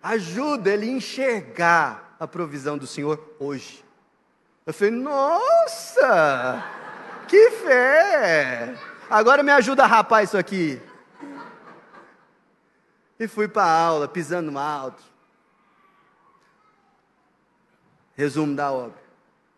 [0.02, 3.84] Ajuda ele a enxergar a provisão do Senhor hoje.
[4.64, 6.64] Eu falei, nossa,
[7.28, 8.78] que fé!
[9.10, 10.80] Agora me ajuda a rapar isso aqui.
[13.20, 15.02] E fui para a aula, pisando alto.
[18.16, 19.02] Resumo da obra.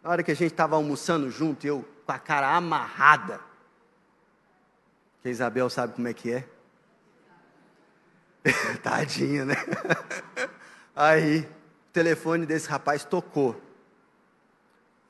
[0.02, 3.42] Na hora que a gente estava almoçando junto, eu com a cara amarrada.
[5.22, 6.55] Que Isabel sabe como é que é.
[8.84, 9.56] Tadinha, né?
[10.96, 13.54] Aí, o telefone desse rapaz tocou.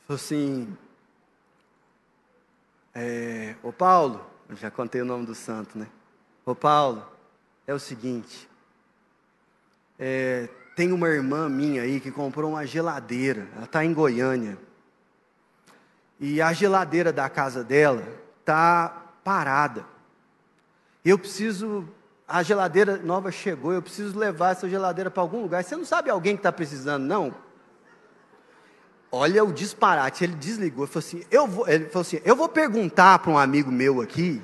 [0.08, 0.78] Falou assim:
[2.94, 5.88] é, Ô Paulo, eu já contei o nome do santo, né?
[6.46, 7.06] Ô Paulo,
[7.68, 8.50] é o seguinte:
[10.00, 14.58] é, tem uma irmã minha aí que comprou uma geladeira, ela está em Goiânia.
[16.20, 18.08] E a geladeira da casa dela
[18.40, 18.90] está
[19.24, 19.86] parada.
[21.04, 21.88] Eu preciso,
[22.28, 25.64] a geladeira nova chegou, eu preciso levar essa geladeira para algum lugar.
[25.64, 27.34] Você não sabe alguém que está precisando, não?
[29.12, 30.24] Olha o disparate.
[30.24, 33.72] Ele desligou, falou assim, eu vou, ele falou assim, eu vou perguntar para um amigo
[33.72, 34.42] meu aqui.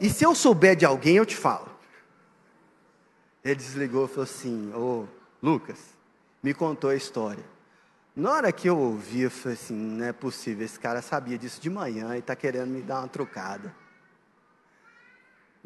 [0.00, 1.68] E se eu souber de alguém, eu te falo.
[3.44, 5.06] Ele desligou e falou assim: Ô
[5.42, 5.78] Lucas,
[6.42, 7.44] me contou a história.
[8.14, 11.60] Na hora que eu ouvi, eu falei assim: não é possível, esse cara sabia disso
[11.60, 13.72] de manhã e está querendo me dar uma trucada.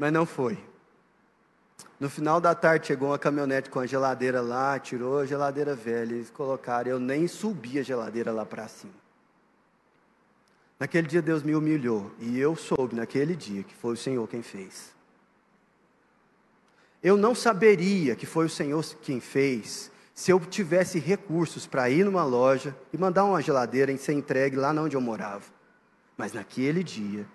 [0.01, 0.57] Mas não foi.
[1.99, 6.15] No final da tarde chegou uma caminhonete com a geladeira lá, tirou a geladeira velha,
[6.15, 8.99] eles colocaram, eu nem subi a geladeira lá para cima.
[10.79, 14.41] Naquele dia Deus me humilhou e eu soube naquele dia que foi o Senhor quem
[14.41, 14.99] fez
[17.03, 22.05] eu não saberia que foi o Senhor quem fez, se eu tivesse recursos para ir
[22.05, 25.45] numa loja e mandar uma geladeira e ser entregue lá onde eu morava.
[26.15, 27.25] Mas naquele dia,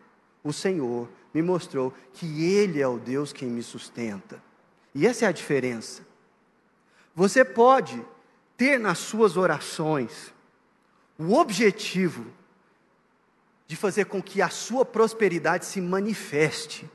[0.44, 4.42] o Senhor me mostrou que Ele é o Deus quem me sustenta.
[4.94, 6.02] E essa é a diferença.
[7.14, 8.02] Você pode
[8.56, 10.32] ter nas suas orações
[11.18, 12.24] o objetivo
[13.66, 16.90] de fazer com que a sua prosperidade se manifeste.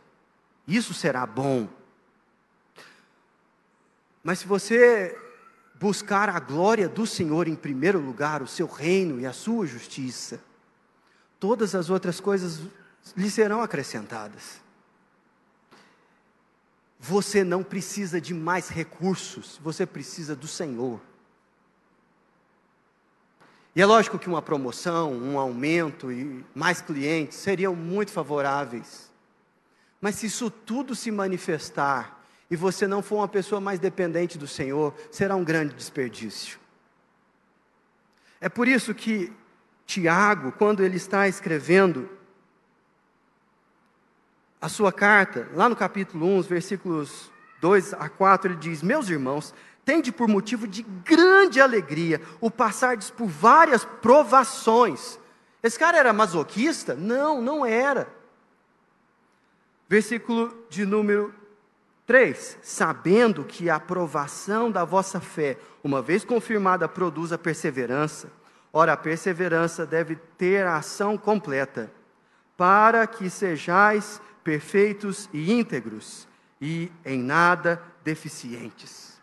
[0.68, 1.70] Isso será bom.
[4.24, 5.16] Mas se você
[5.76, 10.42] buscar a glória do Senhor em primeiro lugar, o seu reino e a sua justiça,
[11.40, 12.60] todas as outras coisas
[13.16, 14.62] lhe serão acrescentadas.
[17.00, 21.02] Você não precisa de mais recursos, você precisa do Senhor.
[23.76, 29.10] E é lógico que uma promoção, um aumento e mais clientes seriam muito favoráveis.
[30.00, 34.48] Mas se isso tudo se manifestar e você não for uma pessoa mais dependente do
[34.48, 36.60] Senhor, será um grande desperdício.
[38.42, 39.32] É por isso que
[39.86, 42.10] Tiago, quando ele está escrevendo
[44.62, 49.56] a sua carta, lá no capítulo 1, versículos 2 a 4, ele diz: Meus irmãos,
[49.84, 55.20] tende por motivo de grande alegria o passardes por várias provações.
[55.64, 56.94] Esse cara era masoquista?
[56.94, 58.08] Não, não era.
[59.90, 61.34] Versículo de número
[62.06, 68.32] 3: Sabendo que a aprovação da vossa fé, uma vez confirmada, produz a perseverança.
[68.72, 71.92] Ora, a perseverança deve ter a ação completa,
[72.56, 76.28] para que sejais perfeitos e íntegros,
[76.60, 79.20] e em nada deficientes.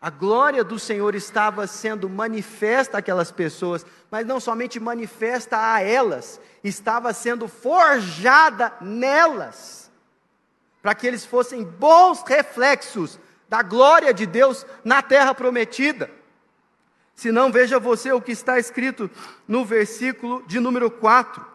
[0.00, 6.38] A glória do Senhor estava sendo manifesta àquelas pessoas, mas não somente manifesta a elas,
[6.62, 9.90] estava sendo forjada nelas,
[10.82, 13.18] para que eles fossem bons reflexos
[13.48, 16.10] da glória de Deus na terra prometida.
[17.14, 19.10] Se não, veja você o que está escrito
[19.48, 21.53] no versículo de número 4.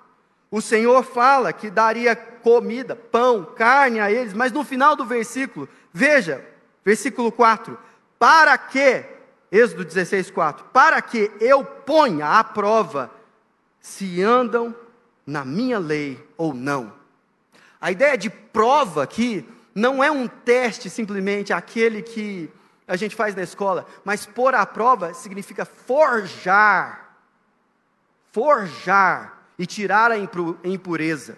[0.52, 5.70] O Senhor fala que daria comida, pão, carne a eles, mas no final do versículo,
[5.94, 6.44] veja,
[6.84, 7.78] versículo 4:
[8.18, 9.06] para que,
[9.52, 13.12] Êxodo 16, 4, para que eu ponha à prova
[13.80, 14.76] se andam
[15.26, 16.94] na minha lei ou não.
[17.80, 22.50] A ideia de prova aqui não é um teste simplesmente aquele que
[22.88, 27.16] a gente faz na escola, mas pôr à prova significa forjar.
[28.32, 31.38] Forjar e tirar a impureza.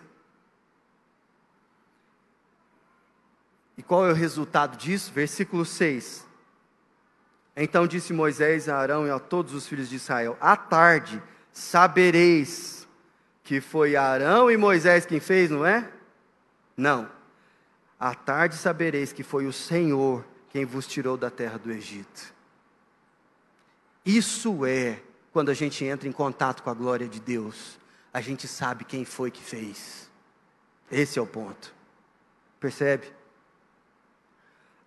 [3.76, 5.11] E qual é o resultado disso?
[5.11, 6.28] Versículo 6.
[7.57, 12.88] Então disse Moisés a Arão e a todos os filhos de Israel: À tarde sabereis
[13.43, 15.91] que foi Arão e Moisés quem fez, não é?
[16.78, 17.09] Não.
[17.99, 22.34] À tarde sabereis que foi o Senhor quem vos tirou da terra do Egito.
[24.05, 25.01] Isso é
[25.34, 27.80] quando a gente entra em contato com a glória de Deus
[28.14, 30.09] a gente sabe quem foi que fez.
[30.91, 31.74] Esse é o ponto.
[32.59, 33.12] Percebe?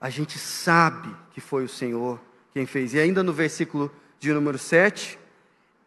[0.00, 2.20] A gente sabe que foi o Senhor
[2.52, 2.92] quem fez.
[2.92, 5.18] E ainda no versículo de número 7,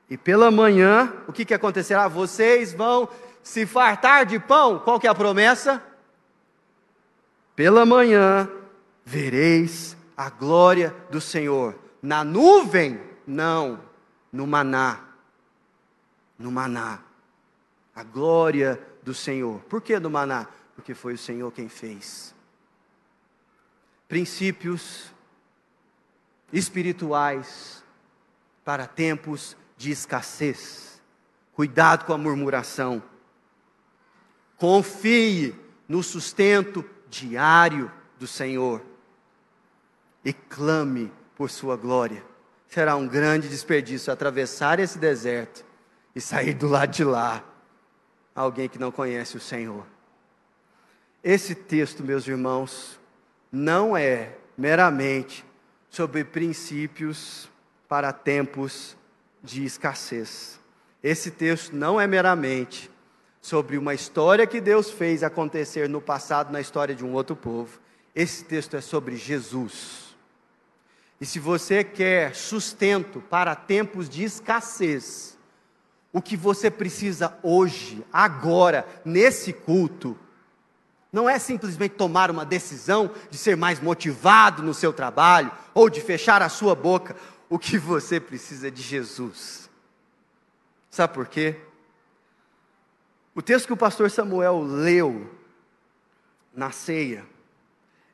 [0.09, 2.07] e pela manhã, o que, que acontecerá?
[2.07, 3.07] Vocês vão
[3.43, 4.79] se fartar de pão.
[4.79, 5.83] Qual que é a promessa?
[7.55, 8.49] Pela manhã
[9.05, 11.75] vereis a glória do Senhor.
[12.01, 12.99] Na nuvem?
[13.25, 13.79] Não,
[14.31, 15.01] no maná.
[16.39, 17.06] No maná
[17.97, 19.59] a glória do Senhor.
[19.61, 20.47] Por que do maná?
[20.75, 22.31] Porque foi o Senhor quem fez.
[24.07, 25.11] Princípios
[26.53, 27.83] espirituais
[28.63, 31.01] para tempos de escassez.
[31.53, 33.01] Cuidado com a murmuração.
[34.57, 35.55] Confie
[35.87, 38.85] no sustento diário do Senhor
[40.23, 42.23] e clame por sua glória.
[42.67, 45.65] Será um grande desperdício atravessar esse deserto
[46.13, 47.43] e sair do lado de lá
[48.37, 49.83] alguém que não conhece o Senhor.
[51.23, 52.99] Esse texto, meus irmãos,
[53.51, 55.43] não é meramente
[55.89, 57.49] sobre princípios
[57.89, 58.95] para tempos
[59.43, 60.59] de escassez.
[61.01, 62.91] Esse texto não é meramente
[63.41, 67.79] sobre uma história que Deus fez acontecer no passado na história de um outro povo.
[68.13, 70.15] Esse texto é sobre Jesus.
[71.19, 75.36] E se você quer sustento para tempos de escassez,
[76.11, 80.17] o que você precisa hoje, agora, nesse culto,
[81.11, 86.01] não é simplesmente tomar uma decisão de ser mais motivado no seu trabalho ou de
[86.01, 87.15] fechar a sua boca.
[87.49, 89.69] O que você precisa é de Jesus.
[90.89, 91.55] Sabe por quê?
[93.33, 95.29] O texto que o pastor Samuel leu
[96.53, 97.23] na ceia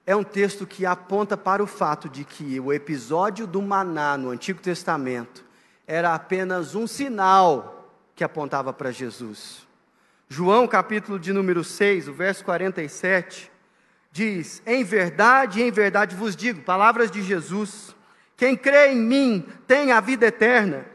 [0.05, 4.29] é um texto que aponta para o fato de que o episódio do maná no
[4.29, 5.45] Antigo Testamento
[5.87, 7.82] era apenas um sinal
[8.15, 9.65] que apontava para Jesus.
[10.29, 13.51] João, capítulo de número 6, o verso 47,
[14.11, 17.95] diz: Em verdade, em verdade vos digo, palavras de Jesus,
[18.35, 20.85] quem crê em mim tem a vida eterna.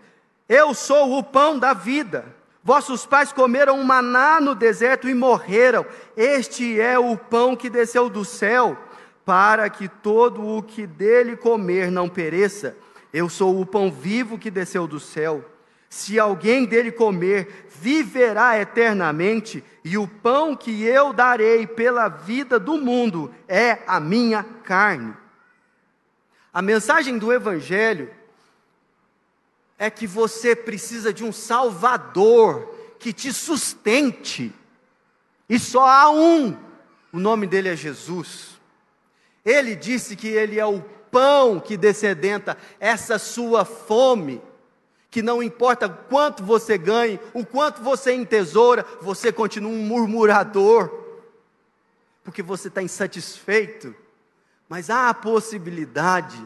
[0.48, 2.24] Eu sou o pão da vida.
[2.64, 5.86] Vossos pais comeram um maná no deserto e morreram.
[6.16, 8.76] Este é o pão que desceu do céu,
[9.24, 12.76] para que todo o que dele comer não pereça.
[13.12, 15.44] Eu sou o pão vivo que desceu do céu.
[15.88, 22.76] Se alguém dele comer, viverá eternamente, e o pão que eu darei pela vida do
[22.76, 25.14] mundo é a minha carne.
[26.52, 28.10] A mensagem do Evangelho
[29.78, 34.52] é que você precisa de um Salvador que te sustente,
[35.48, 36.54] e só há um,
[37.12, 38.60] o nome dele é Jesus.
[39.44, 44.42] Ele disse que ele é o pão que descedenta essa sua fome
[45.10, 50.92] que não importa quanto você ganhe, o quanto você entesoura, você continua um murmurador,
[52.22, 53.94] porque você está insatisfeito.
[54.68, 56.38] Mas há a possibilidade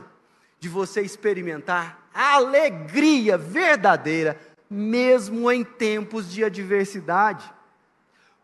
[0.60, 4.38] de você experimentar a alegria verdadeira,
[4.70, 7.52] mesmo em tempos de adversidade.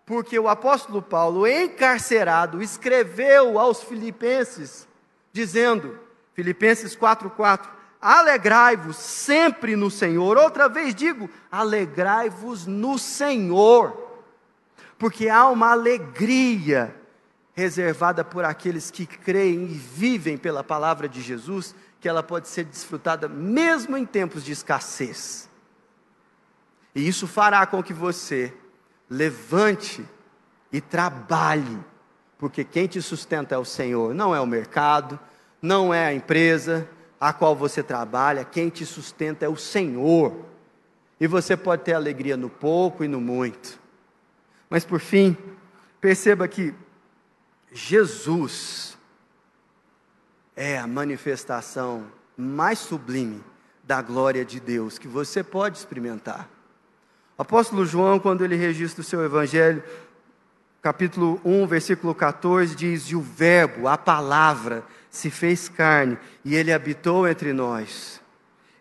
[0.04, 4.88] Porque o apóstolo Paulo, encarcerado, escreveu aos Filipenses,
[5.32, 5.98] dizendo,
[6.34, 10.36] Filipenses 4,4: Alegrai-vos sempre no Senhor.
[10.36, 14.07] Outra vez digo, alegrai-vos no Senhor.
[14.99, 16.94] Porque há uma alegria
[17.55, 22.64] reservada por aqueles que creem e vivem pela palavra de Jesus, que ela pode ser
[22.64, 25.49] desfrutada mesmo em tempos de escassez.
[26.94, 28.55] E isso fará com que você
[29.11, 30.05] levante
[30.72, 31.78] e trabalhe,
[32.38, 35.18] porque quem te sustenta é o Senhor, não é o mercado,
[35.61, 36.88] não é a empresa,
[37.20, 40.44] a qual você trabalha, quem te sustenta é o Senhor.
[41.20, 43.78] E você pode ter alegria no pouco e no muito.
[44.70, 45.36] Mas por fim,
[46.00, 46.74] perceba que
[47.72, 48.96] Jesus
[50.54, 52.06] é a manifestação
[52.36, 53.42] mais sublime
[53.82, 56.48] da glória de Deus que você pode experimentar.
[57.36, 59.82] O apóstolo João, quando ele registra o seu evangelho,
[60.82, 66.72] capítulo 1, versículo 14, diz: E o Verbo, a palavra, se fez carne e ele
[66.72, 68.20] habitou entre nós.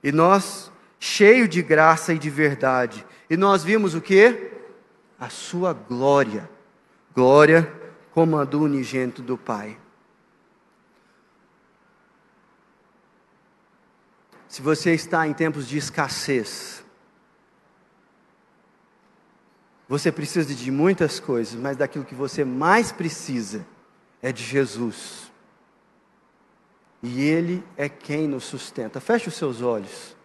[0.04, 4.52] E nós, cheio de graça e de verdade, e nós vimos o que?
[5.20, 6.50] A sua glória.
[7.14, 7.72] Glória
[8.12, 9.78] como a do unigênito do Pai.
[14.48, 16.84] Se você está em tempos de escassez,
[19.88, 23.66] você precisa de muitas coisas, mas daquilo que você mais precisa
[24.22, 25.32] é de Jesus.
[27.02, 29.00] E Ele é quem nos sustenta.
[29.00, 30.16] Feche os seus olhos.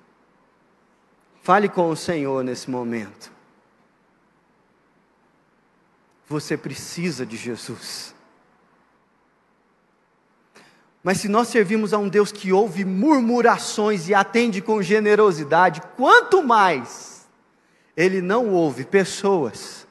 [1.43, 3.31] Fale com o Senhor nesse momento.
[6.29, 8.15] Você precisa de Jesus.
[11.05, 16.43] Mas se nós servimos a um Deus que ouve murmurações e atende com generosidade, quanto
[16.43, 17.12] mais
[17.97, 19.87] Ele não ouve pessoas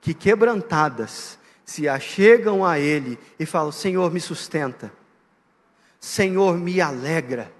[0.00, 4.92] que quebrantadas se achegam a Ele e falam: Senhor, me sustenta.
[6.00, 7.52] Senhor, me alegra.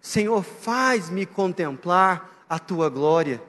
[0.00, 3.42] Senhor, faz-me contemplar a tua glória.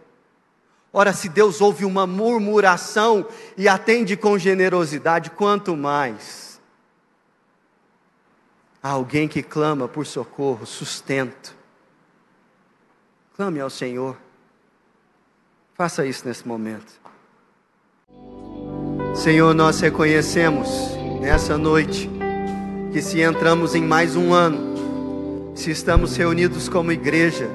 [0.93, 6.51] Ora, se Deus ouve uma murmuração e atende com generosidade, quanto mais
[8.83, 11.55] alguém que clama por socorro, sustento.
[13.35, 14.17] Clame ao Senhor.
[15.81, 16.93] Faça isso nesse momento.
[19.15, 20.69] Senhor, nós reconhecemos
[21.19, 22.07] nessa noite
[22.93, 27.49] que se entramos em mais um ano, se estamos reunidos como igreja,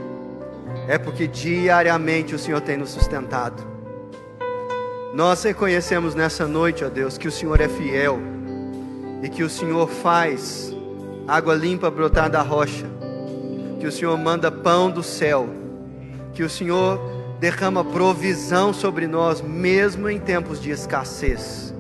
[0.89, 3.65] é porque diariamente o Senhor tem nos sustentado.
[5.15, 8.19] Nós reconhecemos nessa noite, ó Deus, que o Senhor é fiel
[9.23, 10.75] e que o Senhor faz
[11.29, 12.87] água limpa brotar da rocha,
[13.79, 15.49] que o Senhor manda pão do céu,
[16.35, 21.75] que o Senhor derrama provisão sobre nós, mesmo em tempos de escassez.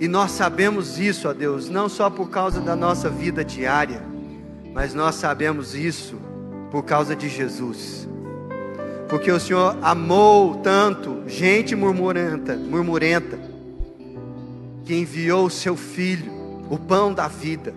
[0.00, 4.02] E nós sabemos isso, ó Deus, não só por causa da nossa vida diária,
[4.72, 6.20] mas nós sabemos isso
[6.70, 8.08] por causa de Jesus.
[9.08, 13.38] Porque o Senhor amou tanto gente murmurenta, murmurenta,
[14.84, 16.32] que enviou o seu filho,
[16.68, 17.72] o pão da vida,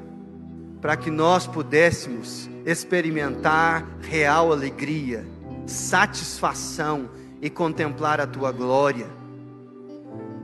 [0.82, 5.26] para que nós pudéssemos experimentar real alegria,
[5.68, 7.10] satisfação
[7.42, 9.08] e contemplar a tua glória.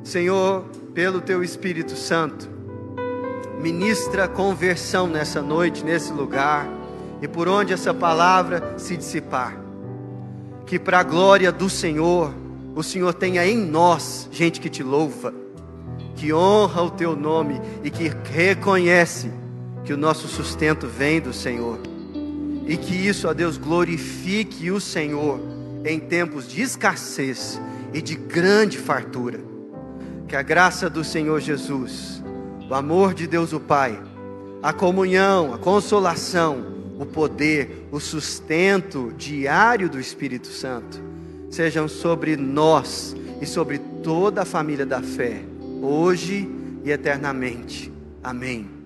[0.04, 2.50] Senhor, pelo teu Espírito Santo,
[3.60, 6.68] ministra conversão nessa noite, nesse lugar,
[7.22, 9.58] e por onde essa palavra se dissipar.
[10.66, 12.34] Que para a glória do Senhor,
[12.76, 15.34] o Senhor tenha em nós gente que te louva,
[16.16, 19.32] que honra o teu nome e que reconhece
[19.86, 21.93] que o nosso sustento vem do Senhor.
[22.68, 25.40] E que isso, ó Deus, glorifique o Senhor
[25.86, 27.60] em tempos de escassez
[27.94, 29.40] e de grande fartura.
[30.28, 32.24] Que a graça do Senhor Jesus,
[32.70, 34.02] o amor de Deus o Pai,
[34.62, 41.02] a comunhão, a consolação, o poder, o sustento diário do Espírito Santo
[41.50, 45.42] sejam sobre nós e sobre toda a família da fé,
[45.82, 46.50] hoje
[46.84, 47.92] e eternamente.
[48.24, 48.83] Amém.